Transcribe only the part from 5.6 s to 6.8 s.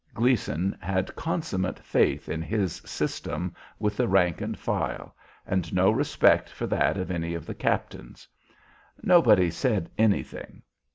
no respect for